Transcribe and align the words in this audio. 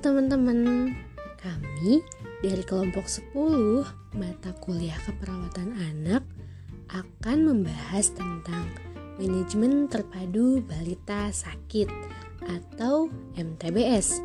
teman-teman, 0.00 0.96
kami 1.36 2.00
dari 2.40 2.64
kelompok 2.64 3.04
10 3.04 3.84
mata 4.16 4.56
kuliah 4.56 4.96
keperawatan 5.04 5.76
anak 5.76 6.24
akan 6.88 7.38
membahas 7.44 8.08
tentang 8.16 8.64
manajemen 9.20 9.92
terpadu 9.92 10.64
balita 10.64 11.28
sakit 11.28 11.92
atau 12.48 13.12
MTBS. 13.36 14.24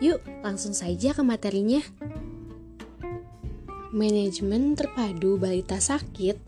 Yuk, 0.00 0.24
langsung 0.40 0.72
saja 0.72 1.12
ke 1.12 1.20
materinya. 1.20 1.84
Manajemen 3.92 4.72
terpadu 4.72 5.36
balita 5.36 5.76
sakit 5.76 6.40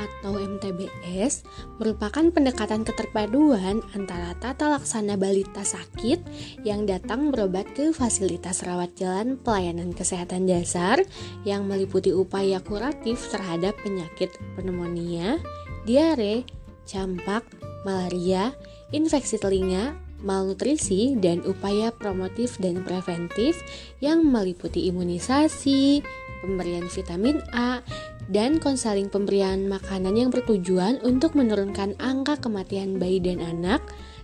atau 0.00 0.40
MTBS 0.40 1.44
merupakan 1.76 2.24
pendekatan 2.32 2.88
keterpaduan 2.88 3.84
antara 3.92 4.32
tata 4.40 4.72
laksana 4.72 5.20
balita 5.20 5.60
sakit 5.60 6.24
yang 6.64 6.88
datang 6.88 7.28
berobat 7.28 7.68
ke 7.76 7.92
fasilitas 7.92 8.64
rawat 8.64 8.96
jalan 8.96 9.36
pelayanan 9.36 9.92
kesehatan 9.92 10.48
dasar 10.48 11.04
yang 11.44 11.68
meliputi 11.68 12.10
upaya 12.16 12.64
kuratif 12.64 13.20
terhadap 13.28 13.76
penyakit 13.84 14.32
pneumonia, 14.56 15.36
diare, 15.84 16.48
campak, 16.88 17.44
malaria, 17.84 18.56
infeksi 18.90 19.36
telinga, 19.38 19.94
malnutrisi, 20.20 21.16
dan 21.16 21.40
upaya 21.48 21.88
promotif 21.94 22.60
dan 22.60 22.84
preventif 22.84 23.56
yang 24.04 24.24
meliputi 24.24 24.88
imunisasi, 24.92 26.04
pemberian 26.40 26.88
vitamin 26.88 27.40
A, 27.54 27.84
dan 28.30 28.58
konseling 28.58 29.08
pemberian 29.12 29.66
makanan 29.68 30.16
yang 30.16 30.30
bertujuan 30.32 30.98
untuk 31.04 31.36
menurunkan 31.36 31.96
angka 32.00 32.40
kematian 32.40 32.96
bayi 33.00 33.22
dan 33.22 33.40
anak, 33.44 33.80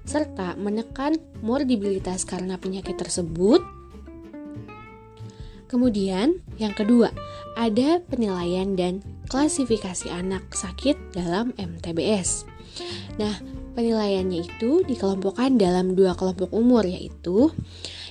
serta 0.06 0.54
menekan 0.56 1.18
morbiditas 1.42 2.22
karena 2.24 2.56
penyakit 2.56 2.94
tersebut. 2.96 3.60
Kemudian, 5.66 6.38
yang 6.62 6.72
kedua, 6.72 7.10
ada 7.58 7.98
penilaian 8.06 8.78
dan 8.78 9.02
klasifikasi 9.26 10.06
anak 10.14 10.54
sakit 10.54 10.94
dalam 11.10 11.50
MTBS. 11.58 12.46
Nah, 13.18 13.34
penilaiannya 13.74 14.46
itu 14.46 14.86
dikelompokkan 14.86 15.58
dalam 15.58 15.98
dua 15.98 16.14
kelompok 16.14 16.54
umur, 16.54 16.86
yaitu 16.86 17.50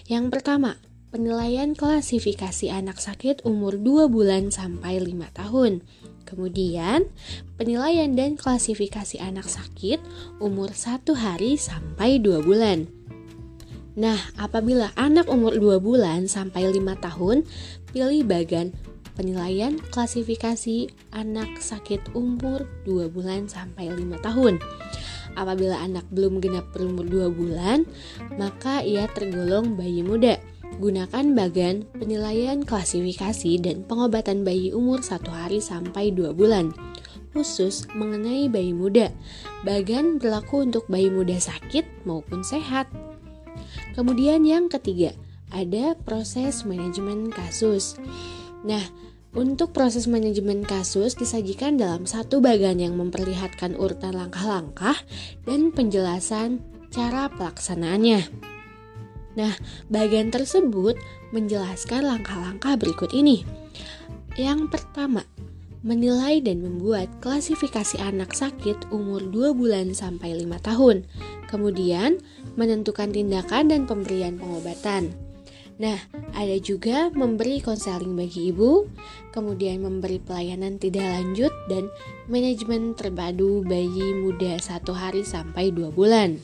yang 0.06 0.30
pertama, 0.30 0.78
penilaian 1.16 1.72
klasifikasi 1.72 2.76
anak 2.76 3.00
sakit 3.00 3.48
umur 3.48 3.80
2 3.80 4.12
bulan 4.12 4.52
sampai 4.52 5.00
5 5.00 5.32
tahun. 5.32 5.80
Kemudian, 6.28 7.08
penilaian 7.56 8.12
dan 8.20 8.36
klasifikasi 8.36 9.24
anak 9.24 9.48
sakit 9.48 10.04
umur 10.44 10.76
1 10.76 11.08
hari 11.16 11.56
sampai 11.56 12.20
2 12.20 12.44
bulan. 12.44 12.92
Nah, 13.96 14.20
apabila 14.36 14.92
anak 15.00 15.32
umur 15.32 15.56
2 15.56 15.80
bulan 15.80 16.28
sampai 16.28 16.68
5 16.68 17.00
tahun, 17.00 17.48
pilih 17.96 18.28
bagan 18.28 18.76
penilaian 19.16 19.80
klasifikasi 19.96 20.92
anak 21.16 21.64
sakit 21.64 22.12
umur 22.12 22.68
2 22.84 23.08
bulan 23.08 23.48
sampai 23.48 23.88
5 23.88 24.20
tahun. 24.20 24.60
Apabila 25.40 25.80
anak 25.80 26.04
belum 26.12 26.44
genap 26.44 26.76
berumur 26.76 27.08
2 27.08 27.32
bulan, 27.32 27.88
maka 28.36 28.84
ia 28.84 29.08
tergolong 29.08 29.80
bayi 29.80 30.04
muda. 30.04 30.36
Gunakan 30.76 31.26
bagan 31.34 31.88
penilaian 31.96 32.62
klasifikasi 32.66 33.64
dan 33.64 33.88
pengobatan 33.88 34.44
bayi 34.44 34.76
umur 34.76 35.00
satu 35.00 35.32
hari 35.32 35.64
sampai 35.64 36.12
dua 36.12 36.36
bulan 36.36 36.76
khusus 37.36 37.84
mengenai 37.92 38.48
bayi 38.48 38.72
muda. 38.72 39.12
Bagan 39.68 40.18
berlaku 40.24 40.64
untuk 40.64 40.88
bayi 40.88 41.12
muda 41.12 41.36
sakit 41.36 42.08
maupun 42.08 42.48
sehat. 42.48 42.88
Kemudian 43.92 44.48
yang 44.48 44.72
ketiga, 44.72 45.12
ada 45.52 46.00
proses 46.08 46.64
manajemen 46.64 47.28
kasus. 47.28 48.00
Nah, 48.64 48.82
untuk 49.36 49.76
proses 49.76 50.08
manajemen 50.08 50.64
kasus 50.64 51.20
disajikan 51.20 51.76
dalam 51.76 52.08
satu 52.08 52.40
bagan 52.40 52.80
yang 52.80 52.96
memperlihatkan 52.96 53.76
urutan 53.76 54.16
langkah-langkah 54.16 54.96
dan 55.44 55.76
penjelasan 55.76 56.64
cara 56.88 57.28
pelaksanaannya. 57.36 58.55
Nah, 59.36 59.54
bagian 59.92 60.32
tersebut 60.32 60.96
menjelaskan 61.36 62.08
langkah-langkah 62.08 62.80
berikut 62.80 63.12
ini. 63.12 63.44
Yang 64.36 64.72
pertama, 64.72 65.24
menilai 65.86 66.42
dan 66.42 66.66
membuat 66.66 67.08
klasifikasi 67.22 68.02
anak 68.02 68.34
sakit 68.34 68.90
umur 68.90 69.22
2 69.22 69.54
bulan 69.54 69.94
sampai 69.94 70.34
5 70.40 70.60
tahun. 70.60 71.06
Kemudian, 71.52 72.20
menentukan 72.58 73.14
tindakan 73.14 73.70
dan 73.70 73.86
pemberian 73.86 74.42
pengobatan. 74.42 75.14
Nah, 75.76 76.00
ada 76.32 76.56
juga 76.64 77.12
memberi 77.12 77.60
konseling 77.60 78.16
bagi 78.16 78.56
ibu, 78.56 78.88
kemudian 79.36 79.84
memberi 79.84 80.24
pelayanan 80.24 80.80
tidak 80.80 81.04
lanjut 81.04 81.52
dan 81.68 81.92
manajemen 82.32 82.96
terpadu 82.96 83.60
bayi 83.68 84.16
muda 84.16 84.56
satu 84.56 84.96
hari 84.96 85.28
sampai 85.28 85.76
dua 85.76 85.92
bulan. 85.92 86.40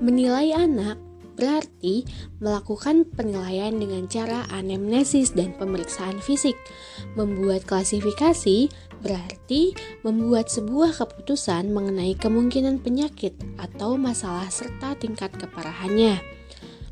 Menilai 0.00 0.56
anak 0.56 0.96
berarti 1.36 2.04
melakukan 2.40 3.08
penilaian 3.16 3.72
dengan 3.72 4.04
cara 4.08 4.44
anamnesis 4.52 5.32
dan 5.32 5.56
pemeriksaan 5.56 6.20
fisik. 6.20 6.56
Membuat 7.16 7.64
klasifikasi 7.64 8.68
berarti 9.00 9.76
membuat 10.04 10.52
sebuah 10.52 10.96
keputusan 10.96 11.72
mengenai 11.72 12.12
kemungkinan 12.16 12.84
penyakit 12.84 13.36
atau 13.56 13.96
masalah 13.96 14.48
serta 14.52 14.96
tingkat 15.00 15.32
keparahannya. 15.36 16.20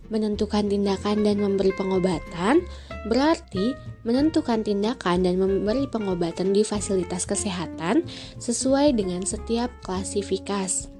Menentukan 0.08 0.72
tindakan 0.72 1.20
dan 1.20 1.36
memberi 1.36 1.72
pengobatan 1.76 2.64
berarti 3.08 3.76
menentukan 4.08 4.64
tindakan 4.64 5.20
dan 5.20 5.36
memberi 5.36 5.84
pengobatan 5.84 6.56
di 6.56 6.64
fasilitas 6.64 7.28
kesehatan 7.28 8.08
sesuai 8.40 8.96
dengan 8.96 9.24
setiap 9.28 9.68
klasifikasi. 9.84 10.97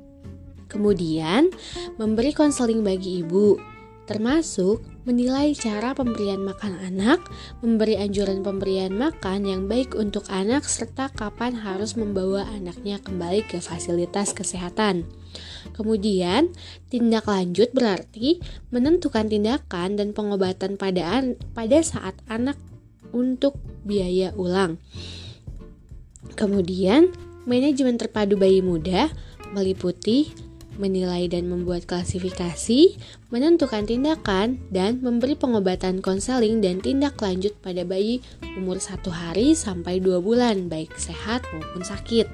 Kemudian, 0.68 1.48
memberi 1.96 2.36
konseling 2.36 2.84
bagi 2.84 3.24
ibu, 3.24 3.56
termasuk 4.08 4.80
menilai 5.04 5.52
cara 5.52 5.92
pemberian 5.92 6.40
makan 6.40 6.80
anak, 6.80 7.20
memberi 7.60 8.00
anjuran 8.00 8.40
pemberian 8.40 8.96
makan 8.96 9.44
yang 9.44 9.62
baik 9.68 9.92
untuk 9.92 10.24
anak, 10.32 10.64
serta 10.64 11.12
kapan 11.12 11.56
harus 11.56 11.92
membawa 11.96 12.48
anaknya 12.56 12.96
kembali 13.00 13.44
ke 13.44 13.60
fasilitas 13.60 14.32
kesehatan. 14.32 15.04
Kemudian, 15.76 16.52
tindak 16.88 17.28
lanjut 17.28 17.68
berarti 17.76 18.40
menentukan 18.72 19.28
tindakan 19.28 20.00
dan 20.00 20.16
pengobatan 20.16 20.80
pada, 20.80 21.20
pada 21.52 21.78
saat 21.84 22.16
anak 22.32 22.56
untuk 23.12 23.60
biaya 23.84 24.32
ulang. 24.36 24.80
Kemudian, 26.32 27.12
manajemen 27.44 28.00
terpadu 28.00 28.40
bayi 28.40 28.64
muda 28.64 29.12
meliputi 29.52 30.47
menilai 30.78 31.26
dan 31.26 31.50
membuat 31.50 31.84
klasifikasi, 31.84 32.96
menentukan 33.28 33.84
tindakan, 33.84 34.62
dan 34.70 35.02
memberi 35.04 35.34
pengobatan 35.34 36.00
konseling 36.00 36.62
dan 36.62 36.78
tindak 36.78 37.18
lanjut 37.18 37.52
pada 37.58 37.82
bayi 37.82 38.22
umur 38.56 38.78
satu 38.78 39.10
hari 39.12 39.52
sampai 39.58 39.98
dua 39.98 40.22
bulan, 40.22 40.70
baik 40.70 40.94
sehat 40.96 41.42
maupun 41.50 41.82
sakit. 41.82 42.30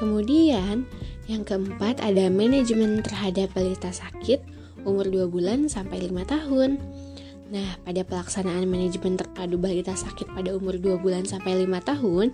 Kemudian, 0.00 0.88
yang 1.28 1.44
keempat 1.44 2.00
ada 2.00 2.32
manajemen 2.32 3.04
terhadap 3.04 3.52
balita 3.52 3.92
sakit 3.92 4.40
umur 4.86 5.10
2 5.10 5.28
bulan 5.28 5.68
sampai 5.68 6.08
5 6.08 6.24
tahun. 6.24 6.80
Nah, 7.48 7.80
pada 7.80 8.04
pelaksanaan 8.04 8.68
manajemen 8.68 9.16
terpadu 9.16 9.56
balita 9.56 9.96
sakit 9.96 10.28
pada 10.36 10.52
umur 10.52 10.76
2 10.76 11.00
bulan 11.00 11.24
sampai 11.24 11.64
5 11.64 11.80
tahun 11.80 12.26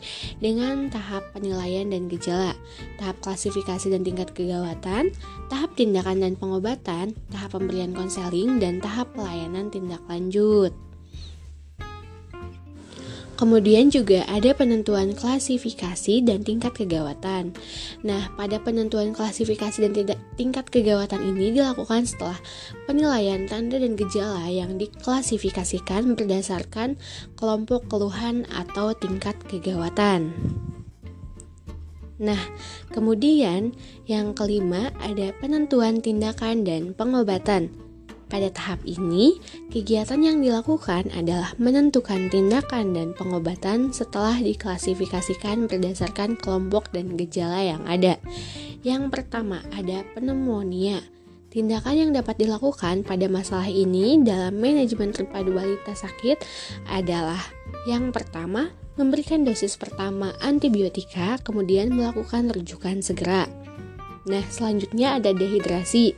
dengan 0.43 0.91
tahap 0.91 1.31
penilaian 1.31 1.87
dan 1.87 2.11
gejala, 2.11 2.59
tahap 2.99 3.22
klasifikasi 3.22 3.95
dan 3.95 4.03
tingkat 4.03 4.34
kegawatan, 4.34 5.15
tahap 5.47 5.71
tindakan 5.78 6.19
dan 6.19 6.34
pengobatan, 6.34 7.15
tahap 7.31 7.55
pemberian 7.55 7.95
konseling, 7.95 8.59
dan 8.59 8.83
tahap 8.83 9.07
pelayanan 9.15 9.71
tindak 9.71 10.03
lanjut. 10.11 10.75
Kemudian 13.34 13.91
juga 13.91 14.22
ada 14.31 14.54
penentuan 14.54 15.10
klasifikasi 15.10 16.22
dan 16.22 16.47
tingkat 16.47 16.71
kegawatan. 16.71 17.51
Nah, 18.07 18.31
pada 18.39 18.63
penentuan 18.63 19.10
klasifikasi 19.10 19.75
dan 19.83 19.92
tingkat 20.39 20.71
kegawatan 20.71 21.34
ini 21.34 21.59
dilakukan 21.59 22.07
setelah 22.07 22.39
penilaian 22.86 23.51
tanda 23.51 23.83
dan 23.83 23.98
gejala 23.98 24.47
yang 24.47 24.78
diklasifikasikan 24.78 26.15
berdasarkan 26.15 26.95
kelompok 27.34 27.91
keluhan 27.91 28.47
atau 28.54 28.95
tingkat 28.95 29.34
kegawatan. 29.51 30.31
Nah, 32.22 32.39
kemudian 32.95 33.75
yang 34.07 34.39
kelima 34.39 34.95
ada 35.03 35.34
penentuan 35.42 35.98
tindakan 35.98 36.63
dan 36.63 36.95
pengobatan. 36.95 37.84
Pada 38.24 38.48
tahap 38.48 38.80
ini, 38.88 39.36
kegiatan 39.68 40.18
yang 40.18 40.41
dilakukan 40.41 41.12
adalah 41.12 41.53
menentukan 41.60 42.32
tindakan 42.32 42.97
dan 42.97 43.12
pengobatan 43.12 43.92
setelah 43.92 44.41
diklasifikasikan 44.41 45.68
berdasarkan 45.68 46.41
kelompok 46.41 46.88
dan 46.91 47.15
gejala 47.21 47.60
yang 47.60 47.82
ada. 47.84 48.16
Yang 48.84 49.12
pertama 49.12 49.65
ada 49.72 50.04
pneumonia. 50.16 51.00
tindakan 51.54 51.94
yang 51.94 52.10
dapat 52.10 52.34
dilakukan 52.42 53.06
pada 53.06 53.30
masalah 53.30 53.71
ini 53.71 54.18
dalam 54.26 54.59
manajemen 54.59 55.15
terpadu 55.15 55.54
balita 55.54 55.94
sakit 55.94 56.42
adalah 56.91 57.38
yang 57.86 58.10
pertama, 58.10 58.74
memberikan 58.98 59.47
dosis 59.47 59.78
pertama 59.78 60.34
antibiotika, 60.42 61.38
kemudian 61.47 61.94
melakukan 61.94 62.50
rujukan 62.50 63.06
segera. 63.06 63.47
Nah, 64.24 64.44
selanjutnya 64.48 65.21
ada 65.21 65.30
dehidrasi. 65.30 66.16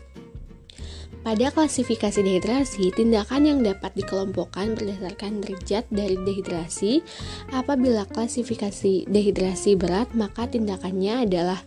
Pada 1.26 1.50
klasifikasi 1.50 2.23
dehidrasi, 2.23 2.94
tindakan 2.94 3.50
yang 3.50 3.58
dapat 3.67 3.90
dikelompokkan 3.99 4.78
berdasarkan 4.78 5.43
derajat 5.43 5.82
dari 5.90 6.14
dehidrasi. 6.23 7.02
Apabila 7.50 8.06
klasifikasi 8.06 9.11
dehidrasi 9.11 9.75
berat, 9.75 10.06
maka 10.14 10.46
tindakannya 10.46 11.26
adalah 11.26 11.58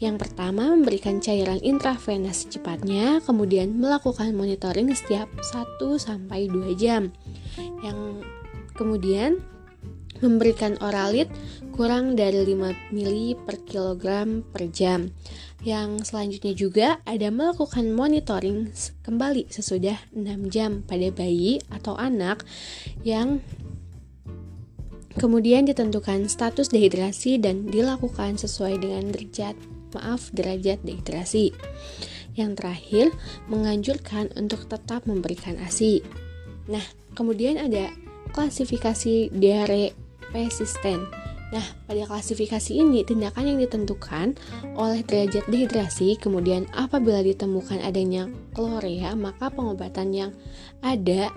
yang 0.00 0.16
pertama 0.16 0.72
memberikan 0.72 1.20
cairan 1.20 1.60
intravenous 1.60 2.48
secepatnya, 2.48 3.20
kemudian 3.28 3.76
melakukan 3.76 4.32
monitoring 4.32 4.88
setiap 4.96 5.28
1 5.44 5.76
sampai 6.00 6.48
2 6.48 6.72
jam. 6.72 7.12
Yang 7.84 8.24
kemudian 8.72 9.44
memberikan 10.24 10.80
oralit 10.80 11.28
kurang 11.76 12.16
dari 12.16 12.48
5 12.48 12.96
mili 12.96 13.36
per 13.36 13.60
kilogram 13.60 14.40
per 14.40 14.72
jam. 14.72 15.12
Yang 15.62 16.10
selanjutnya 16.10 16.54
juga 16.58 16.88
ada 17.06 17.30
melakukan 17.30 17.94
monitoring 17.94 18.74
kembali 19.06 19.46
sesudah 19.46 19.94
6 20.10 20.50
jam 20.50 20.82
pada 20.82 21.06
bayi 21.14 21.62
atau 21.70 21.94
anak 21.94 22.42
yang 23.06 23.38
kemudian 25.14 25.62
ditentukan 25.62 26.26
status 26.26 26.66
dehidrasi 26.74 27.38
dan 27.38 27.70
dilakukan 27.70 28.42
sesuai 28.42 28.82
dengan 28.82 29.14
derajat 29.14 29.54
maaf 29.94 30.34
derajat 30.34 30.82
dehidrasi. 30.82 31.54
Yang 32.34 32.52
terakhir, 32.58 33.06
menganjurkan 33.46 34.32
untuk 34.34 34.64
tetap 34.66 35.04
memberikan 35.04 35.60
ASI. 35.62 36.00
Nah, 36.66 36.82
kemudian 37.12 37.60
ada 37.60 37.92
klasifikasi 38.32 39.30
diare 39.30 39.92
persisten 40.32 41.21
Nah, 41.52 41.68
pada 41.84 42.08
klasifikasi 42.08 42.80
ini, 42.80 43.04
tindakan 43.04 43.44
yang 43.44 43.60
ditentukan 43.60 44.40
oleh 44.72 45.04
derajat 45.04 45.44
dehidrasi, 45.52 46.16
kemudian 46.16 46.64
apabila 46.72 47.20
ditemukan 47.20 47.76
adanya 47.84 48.24
klorea, 48.56 49.12
maka 49.12 49.52
pengobatan 49.52 50.16
yang 50.16 50.32
ada 50.80 51.28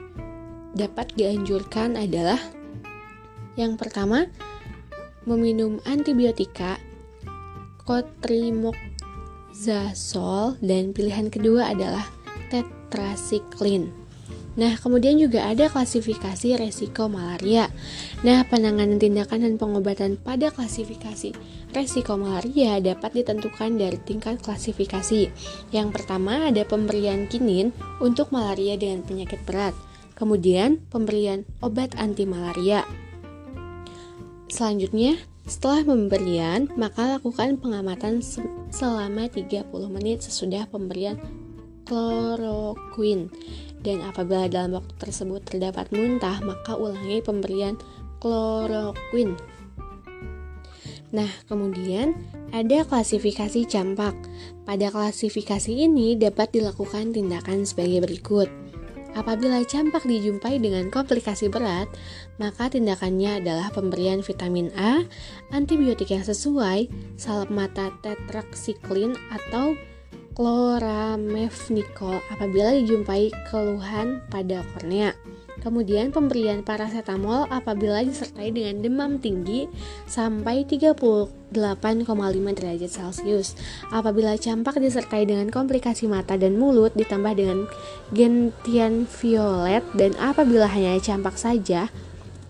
dapat 0.72 1.12
dianjurkan 1.20 2.00
adalah 2.00 2.40
yang 3.60 3.76
pertama, 3.76 4.32
meminum 5.28 5.84
antibiotika, 5.84 6.80
kotrimoxazole, 7.84 10.56
dan 10.64 10.96
pilihan 10.96 11.28
kedua 11.32 11.72
adalah 11.76 12.08
tetrasiklin. 12.52 14.05
Nah, 14.56 14.80
kemudian 14.80 15.20
juga 15.20 15.44
ada 15.52 15.68
klasifikasi 15.68 16.56
resiko 16.56 17.12
malaria. 17.12 17.68
Nah, 18.24 18.48
penanganan 18.48 18.96
tindakan 18.96 19.44
dan 19.44 19.54
pengobatan 19.60 20.16
pada 20.16 20.48
klasifikasi 20.48 21.36
resiko 21.76 22.16
malaria 22.16 22.80
dapat 22.80 23.20
ditentukan 23.20 23.76
dari 23.76 24.00
tingkat 24.00 24.40
klasifikasi. 24.40 25.28
Yang 25.76 25.88
pertama 25.92 26.48
ada 26.48 26.64
pemberian 26.64 27.28
kinin 27.28 27.76
untuk 28.00 28.32
malaria 28.32 28.80
dengan 28.80 29.04
penyakit 29.04 29.44
berat. 29.44 29.76
Kemudian, 30.16 30.80
pemberian 30.88 31.44
obat 31.60 31.92
anti 32.00 32.24
malaria. 32.24 32.88
Selanjutnya, 34.48 35.20
setelah 35.44 35.84
pemberian, 35.84 36.72
maka 36.80 37.20
lakukan 37.20 37.60
pengamatan 37.60 38.24
selama 38.72 39.28
30 39.28 39.68
menit 39.92 40.24
sesudah 40.24 40.64
pemberian 40.72 41.20
kloroquine 41.84 43.30
dan 43.86 44.02
apabila 44.02 44.50
dalam 44.50 44.82
waktu 44.82 44.94
tersebut 44.98 45.46
terdapat 45.46 45.94
muntah, 45.94 46.42
maka 46.42 46.74
ulangi 46.74 47.22
pemberian 47.22 47.78
kloroquine. 48.18 49.38
Nah, 51.14 51.30
kemudian 51.46 52.18
ada 52.50 52.82
klasifikasi 52.82 53.70
campak. 53.70 54.18
Pada 54.66 54.90
klasifikasi 54.90 55.70
ini 55.70 56.18
dapat 56.18 56.50
dilakukan 56.58 57.14
tindakan 57.14 57.64
sebagai 57.64 58.04
berikut. 58.04 58.50
Apabila 59.16 59.64
campak 59.64 60.04
dijumpai 60.04 60.60
dengan 60.60 60.92
komplikasi 60.92 61.48
berat, 61.48 61.88
maka 62.36 62.68
tindakannya 62.68 63.40
adalah 63.40 63.72
pemberian 63.72 64.20
vitamin 64.20 64.76
A, 64.76 65.08
antibiotik 65.56 66.12
yang 66.12 66.28
sesuai, 66.28 66.92
salep 67.16 67.48
mata 67.48 67.96
tetraksiklin 68.04 69.16
atau 69.32 69.80
chloramfenicol 70.36 72.20
apabila 72.36 72.76
dijumpai 72.76 73.32
keluhan 73.48 74.20
pada 74.28 74.62
kornea. 74.76 75.16
Kemudian 75.64 76.14
pemberian 76.14 76.62
paracetamol 76.62 77.50
apabila 77.50 78.06
disertai 78.06 78.54
dengan 78.54 78.86
demam 78.86 79.18
tinggi 79.18 79.66
sampai 80.06 80.62
38,5 80.62 81.50
derajat 82.54 82.92
Celcius. 82.92 83.58
Apabila 83.90 84.38
campak 84.38 84.78
disertai 84.78 85.26
dengan 85.26 85.50
komplikasi 85.50 86.06
mata 86.06 86.38
dan 86.38 86.62
mulut 86.62 86.94
ditambah 86.94 87.34
dengan 87.34 87.66
gentian 88.14 89.10
violet 89.10 89.82
dan 89.98 90.14
apabila 90.22 90.70
hanya 90.70 91.02
campak 91.02 91.34
saja 91.34 91.90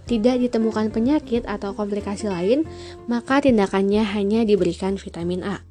tidak 0.05 0.37
ditemukan 0.37 0.91
penyakit 0.91 1.47
atau 1.49 1.71
komplikasi 1.71 2.29
lain, 2.29 2.67
maka 3.09 3.41
tindakannya 3.41 4.05
hanya 4.05 4.43
diberikan 4.45 4.99
vitamin 4.99 5.41
A. 5.41 5.65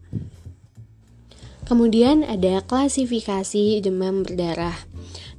Kemudian 1.65 2.29
ada 2.29 2.61
klasifikasi 2.61 3.81
demam 3.81 4.21
berdarah. 4.21 4.77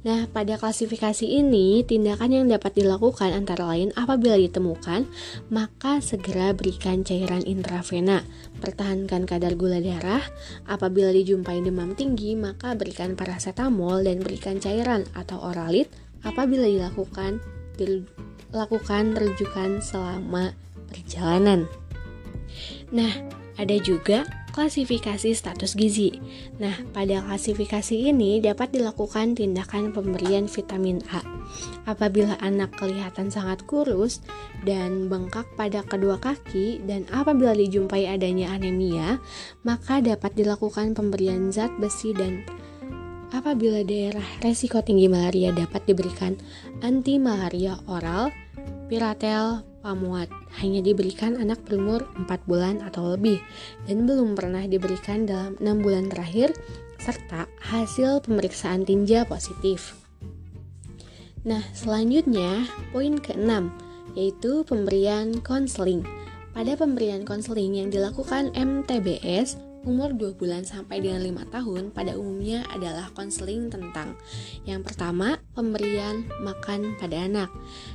Nah, 0.06 0.30
pada 0.30 0.54
klasifikasi 0.54 1.26
ini, 1.26 1.82
tindakan 1.82 2.30
yang 2.30 2.46
dapat 2.46 2.78
dilakukan 2.78 3.34
antara 3.34 3.66
lain 3.66 3.90
apabila 3.98 4.38
ditemukan, 4.38 5.06
maka 5.50 5.98
segera 5.98 6.54
berikan 6.54 7.02
cairan 7.02 7.42
intravena, 7.42 8.22
pertahankan 8.62 9.26
kadar 9.26 9.58
gula 9.58 9.82
darah, 9.82 10.22
apabila 10.70 11.10
dijumpai 11.10 11.58
demam 11.58 11.98
tinggi, 11.98 12.38
maka 12.38 12.78
berikan 12.78 13.18
paracetamol 13.18 14.06
dan 14.06 14.22
berikan 14.22 14.62
cairan 14.62 15.02
atau 15.14 15.42
oralit 15.42 15.90
apabila 16.22 16.70
dilakukan 16.70 17.42
dilakukan 17.78 19.14
rujukan 19.14 19.82
selama 19.82 20.54
perjalanan. 20.90 21.66
Nah, 22.94 23.10
ada 23.58 23.74
juga 23.82 24.22
klasifikasi 24.56 25.36
status 25.36 25.76
gizi. 25.76 26.16
Nah, 26.56 26.72
pada 26.96 27.20
klasifikasi 27.20 28.08
ini 28.08 28.40
dapat 28.40 28.72
dilakukan 28.72 29.36
tindakan 29.36 29.92
pemberian 29.92 30.48
vitamin 30.48 31.04
A. 31.12 31.20
Apabila 31.84 32.40
anak 32.40 32.72
kelihatan 32.80 33.28
sangat 33.28 33.68
kurus 33.68 34.24
dan 34.64 35.12
bengkak 35.12 35.44
pada 35.60 35.84
kedua 35.84 36.16
kaki 36.16 36.80
dan 36.88 37.04
apabila 37.12 37.52
dijumpai 37.52 38.08
adanya 38.08 38.56
anemia, 38.56 39.20
maka 39.60 40.00
dapat 40.00 40.32
dilakukan 40.32 40.96
pemberian 40.96 41.52
zat 41.52 41.70
besi 41.76 42.16
dan 42.16 42.40
apabila 43.36 43.84
daerah 43.84 44.24
resiko 44.40 44.80
tinggi 44.80 45.12
malaria 45.12 45.52
dapat 45.52 45.84
diberikan 45.84 46.32
anti 46.80 47.20
malaria 47.20 47.76
oral, 47.92 48.32
piratel, 48.88 49.75
pamuat 49.86 50.26
hanya 50.58 50.82
diberikan 50.82 51.38
anak 51.38 51.62
berumur 51.62 52.02
4 52.26 52.26
bulan 52.50 52.82
atau 52.82 53.14
lebih 53.14 53.38
dan 53.86 54.02
belum 54.02 54.34
pernah 54.34 54.66
diberikan 54.66 55.22
dalam 55.30 55.54
6 55.62 55.86
bulan 55.86 56.10
terakhir 56.10 56.50
serta 56.98 57.46
hasil 57.62 58.26
pemeriksaan 58.26 58.82
tinja 58.82 59.22
positif. 59.22 59.94
Nah, 61.46 61.62
selanjutnya 61.70 62.66
poin 62.90 63.22
ke-6 63.22 63.70
yaitu 64.18 64.66
pemberian 64.66 65.38
konseling. 65.46 66.02
Pada 66.50 66.74
pemberian 66.74 67.22
konseling 67.22 67.78
yang 67.78 67.92
dilakukan 67.92 68.50
MTBS, 68.56 69.60
umur 69.86 70.12
2 70.12 70.34
bulan 70.34 70.66
sampai 70.66 70.98
dengan 70.98 71.22
5 71.22 71.54
tahun 71.54 71.82
pada 71.94 72.18
umumnya 72.18 72.66
adalah 72.74 73.08
konseling 73.14 73.70
tentang 73.70 74.18
yang 74.66 74.82
pertama, 74.82 75.38
pemberian 75.54 76.26
makan 76.42 76.98
pada 76.98 77.24
anak. 77.24 77.48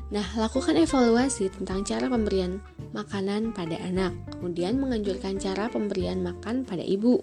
Nah, 0.10 0.24
lakukan 0.40 0.80
evaluasi 0.80 1.52
tentang 1.52 1.84
cara 1.84 2.08
pemberian 2.08 2.64
makanan 2.96 3.52
pada 3.52 3.76
anak, 3.84 4.16
kemudian 4.32 4.80
menganjurkan 4.80 5.38
cara 5.38 5.68
pemberian 5.68 6.24
makan 6.24 6.64
pada 6.64 6.82
ibu. 6.82 7.22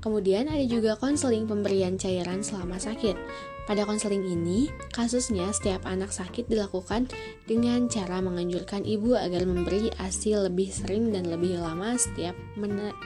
Kemudian 0.00 0.48
ada 0.52 0.64
juga 0.64 0.96
konseling 1.00 1.48
pemberian 1.48 1.96
cairan 1.96 2.44
selama 2.44 2.76
sakit. 2.76 3.16
Pada 3.64 3.88
konseling 3.88 4.28
ini, 4.28 4.68
kasusnya 4.92 5.48
setiap 5.48 5.88
anak 5.88 6.12
sakit 6.12 6.52
dilakukan 6.52 7.08
dengan 7.48 7.88
cara 7.88 8.20
menganjurkan 8.20 8.84
ibu 8.84 9.16
agar 9.16 9.48
memberi 9.48 9.88
ASI 9.96 10.36
lebih 10.36 10.68
sering 10.68 11.08
dan 11.16 11.32
lebih 11.32 11.56
lama 11.56 11.96
setiap 11.96 12.36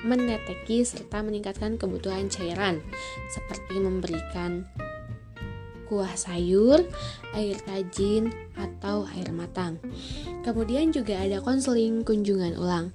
meneteki 0.02 0.82
serta 0.82 1.22
meningkatkan 1.22 1.78
kebutuhan 1.78 2.26
cairan, 2.26 2.82
seperti 3.30 3.78
memberikan 3.78 4.66
kuah 5.88 6.12
sayur, 6.18 6.84
air 7.32 7.56
tajin, 7.64 8.28
atau 8.58 9.08
air 9.16 9.32
matang. 9.32 9.80
Kemudian 10.44 10.92
juga 10.92 11.16
ada 11.16 11.40
konseling 11.40 12.04
kunjungan 12.04 12.60
ulang. 12.60 12.92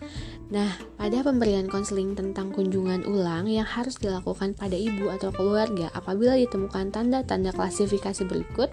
Nah, 0.53 0.69
pada 1.01 1.25
pemberian 1.25 1.65
konseling 1.65 2.13
tentang 2.13 2.53
kunjungan 2.53 3.09
ulang 3.09 3.49
yang 3.49 3.65
harus 3.65 3.97
dilakukan 3.97 4.53
pada 4.53 4.77
ibu 4.77 5.09
atau 5.09 5.33
keluarga 5.33 5.89
apabila 5.97 6.37
ditemukan 6.37 6.93
tanda-tanda 6.93 7.49
klasifikasi 7.49 8.21
berikut 8.29 8.69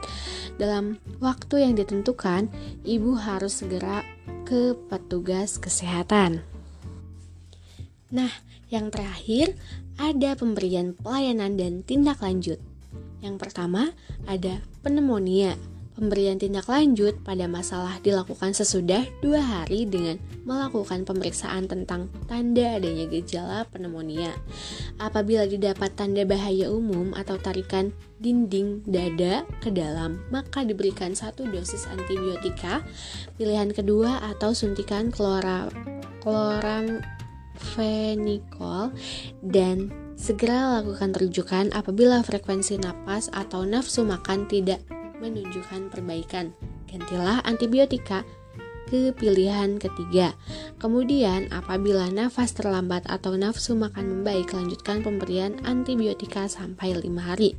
dalam 0.61 1.01
waktu 1.25 1.65
yang 1.65 1.81
ditentukan, 1.81 2.53
ibu 2.85 3.17
harus 3.17 3.65
segera 3.65 4.05
ke 4.45 4.77
petugas 4.93 5.57
kesehatan. 5.57 6.45
Nah, 8.13 8.29
yang 8.69 8.93
terakhir 8.93 9.57
ada 9.97 10.37
pemberian 10.37 10.93
pelayanan 10.93 11.57
dan 11.57 11.81
tindak 11.81 12.21
lanjut. 12.21 12.61
Yang 13.25 13.41
pertama 13.41 13.97
ada 14.29 14.61
pneumonia 14.85 15.57
Pemberian 16.01 16.41
tindak 16.41 16.65
lanjut 16.65 17.19
pada 17.21 17.45
masalah 17.45 18.01
dilakukan 18.01 18.57
sesudah 18.57 19.05
dua 19.21 19.45
hari 19.45 19.85
dengan 19.85 20.17
melakukan 20.45 21.05
pemeriksaan 21.05 21.69
tentang 21.69 22.09
tanda 22.25 22.81
adanya 22.81 23.05
gejala 23.09 23.69
pneumonia. 23.69 24.33
Apabila 24.97 25.45
didapat 25.45 25.93
tanda 25.97 26.25
bahaya 26.25 26.73
umum 26.73 27.13
atau 27.13 27.37
tarikan 27.37 27.93
dinding 28.21 28.85
dada 28.89 29.45
ke 29.61 29.69
dalam, 29.73 30.21
maka 30.33 30.65
diberikan 30.65 31.13
satu 31.13 31.45
dosis 31.49 31.89
antibiotika, 31.89 32.85
pilihan 33.37 33.73
kedua 33.73 34.21
atau 34.33 34.57
suntikan 34.57 35.13
klora, 35.13 35.69
dan 39.41 39.77
segera 40.21 40.81
lakukan 40.81 41.17
terujukan 41.17 41.73
apabila 41.73 42.21
frekuensi 42.21 42.77
napas 42.77 43.33
atau 43.33 43.65
nafsu 43.65 44.05
makan 44.05 44.45
tidak 44.49 44.85
menunjukkan 45.21 45.89
perbaikan. 45.93 46.53
Gantilah 46.89 47.41
antibiotika 47.47 48.27
ke 48.89 49.13
pilihan 49.13 49.77
ketiga. 49.77 50.39
Kemudian, 50.81 51.51
apabila 51.53 52.09
nafas 52.09 52.57
terlambat 52.57 53.05
atau 53.11 53.37
nafsu 53.37 53.77
makan 53.77 54.21
membaik, 54.21 54.55
lanjutkan 54.55 55.05
pemberian 55.05 55.61
antibiotika 55.67 56.49
sampai 56.49 56.97
5 56.97 57.21
hari. 57.21 57.59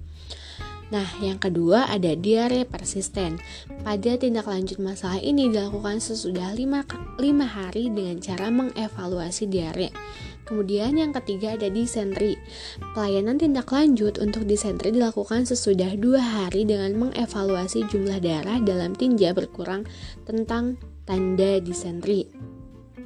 Nah, 0.91 1.07
yang 1.23 1.39
kedua 1.39 1.87
ada 1.87 2.19
diare 2.19 2.67
persisten. 2.67 3.39
Pada 3.87 4.19
tindak 4.19 4.43
lanjut 4.43 4.75
masalah 4.83 5.23
ini 5.23 5.47
dilakukan 5.47 6.03
sesudah 6.03 6.51
5, 6.51 7.15
5 7.15 7.47
hari 7.47 7.87
dengan 7.87 8.19
cara 8.19 8.51
mengevaluasi 8.51 9.47
diare. 9.47 9.95
Kemudian 10.43 10.99
yang 10.99 11.15
ketiga 11.15 11.55
ada 11.55 11.71
disentri. 11.71 12.35
Pelayanan 12.91 13.39
tindak 13.39 13.71
lanjut 13.71 14.19
untuk 14.19 14.43
disentri 14.43 14.91
dilakukan 14.91 15.47
sesudah 15.47 15.95
dua 15.95 16.19
hari 16.19 16.67
dengan 16.67 16.91
mengevaluasi 16.99 17.87
jumlah 17.87 18.19
darah 18.19 18.59
dalam 18.59 18.91
tinja 18.91 19.31
berkurang 19.31 19.87
tentang 20.27 20.75
tanda 21.05 21.57
disentri. 21.61 22.29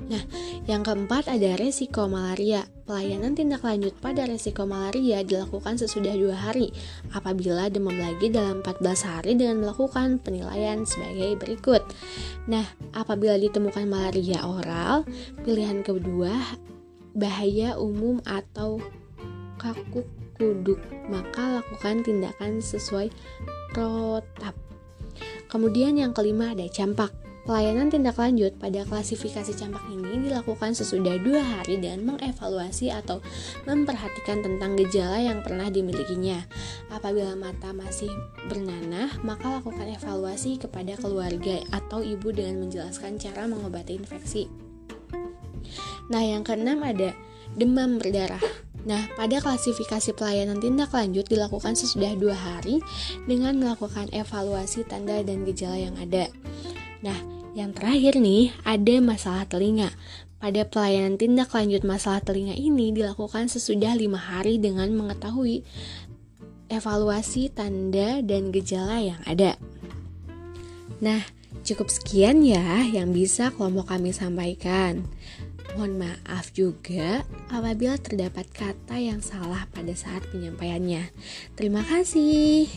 Nah, 0.05 0.21
yang 0.69 0.85
keempat 0.85 1.25
ada 1.25 1.57
resiko 1.57 2.05
malaria. 2.05 2.69
Pelayanan 2.85 3.33
tindak 3.33 3.65
lanjut 3.65 3.97
pada 3.97 4.29
resiko 4.29 4.69
malaria 4.69 5.25
dilakukan 5.25 5.81
sesudah 5.81 6.13
dua 6.13 6.37
hari 6.37 6.69
apabila 7.09 7.65
demam 7.73 7.97
lagi 7.97 8.29
dalam 8.29 8.61
14 8.61 8.85
hari 9.09 9.33
dengan 9.33 9.65
melakukan 9.65 10.21
penilaian 10.21 10.85
sebagai 10.85 11.41
berikut. 11.41 11.81
Nah, 12.45 12.61
apabila 12.93 13.33
ditemukan 13.41 13.89
malaria 13.89 14.45
oral, 14.45 15.09
pilihan 15.41 15.81
kedua 15.81 16.37
bahaya 17.17 17.73
umum 17.81 18.21
atau 18.21 18.77
kakuk 19.57 20.05
kuduk, 20.37 20.77
maka 21.09 21.63
lakukan 21.63 22.05
tindakan 22.05 22.61
sesuai 22.61 23.09
protap. 23.73 24.53
Kemudian 25.49 25.97
yang 25.97 26.13
kelima 26.13 26.53
ada 26.53 26.69
campak. 26.69 27.24
Pelayanan 27.45 27.93
tindak 27.93 28.17
lanjut 28.17 28.57
pada 28.57 28.81
klasifikasi 28.89 29.53
campak 29.53 29.85
ini 29.93 30.25
dilakukan 30.25 30.73
sesudah 30.73 31.13
dua 31.21 31.45
hari 31.45 31.77
dan 31.77 32.01
mengevaluasi 32.01 32.89
atau 32.89 33.21
memperhatikan 33.69 34.41
tentang 34.41 34.73
gejala 34.73 35.21
yang 35.21 35.45
pernah 35.45 35.69
dimilikinya. 35.69 36.41
Apabila 36.89 37.37
mata 37.37 37.69
masih 37.69 38.09
bernanah, 38.49 39.13
maka 39.21 39.61
lakukan 39.61 39.93
evaluasi 39.93 40.57
kepada 40.57 40.97
keluarga 40.97 41.61
atau 41.69 42.01
ibu 42.01 42.33
dengan 42.33 42.65
menjelaskan 42.65 43.21
cara 43.21 43.45
mengobati 43.45 43.93
infeksi. 43.93 44.49
Nah, 46.09 46.25
yang 46.25 46.41
keenam 46.41 46.81
ada 46.81 47.13
demam 47.53 48.01
berdarah. 48.01 48.41
Nah, 48.89 49.05
pada 49.13 49.37
klasifikasi 49.37 50.17
pelayanan 50.17 50.57
tindak 50.57 50.89
lanjut 50.93 51.29
dilakukan 51.29 51.77
sesudah 51.77 52.09
dua 52.17 52.33
hari 52.33 52.81
dengan 53.29 53.57
melakukan 53.61 54.09
evaluasi 54.09 54.81
tanda 54.89 55.21
dan 55.21 55.45
gejala 55.45 55.77
yang 55.77 55.97
ada. 56.01 56.25
Nah, 57.05 57.34
yang 57.55 57.71
terakhir 57.71 58.19
nih, 58.19 58.51
ada 58.67 58.99
masalah 58.99 59.47
telinga. 59.47 59.89
Pada 60.43 60.67
pelayanan 60.67 61.15
tindak 61.15 61.55
lanjut 61.55 61.87
masalah 61.87 62.19
telinga 62.19 62.53
ini 62.53 62.91
dilakukan 62.91 63.47
sesudah 63.47 63.95
lima 63.95 64.19
hari 64.19 64.59
dengan 64.59 64.91
mengetahui 64.91 65.63
evaluasi 66.67 67.49
tanda 67.55 68.19
dan 68.19 68.51
gejala 68.51 68.99
yang 68.99 69.21
ada. 69.23 69.55
Nah, 70.99 71.23
cukup 71.63 71.87
sekian 71.87 72.43
ya 72.43 72.83
yang 72.85 73.15
bisa 73.15 73.55
kelompok 73.55 73.95
kami 73.95 74.11
sampaikan. 74.11 75.07
Mohon 75.79 76.11
maaf 76.11 76.51
juga 76.51 77.23
apabila 77.51 77.95
terdapat 77.99 78.47
kata 78.51 78.99
yang 78.99 79.23
salah 79.23 79.67
pada 79.71 79.95
saat 79.95 80.27
penyampaiannya. 80.29 81.09
Terima 81.55 81.83
kasih. 81.87 82.67